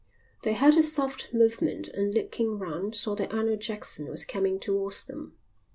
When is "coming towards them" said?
4.25-5.37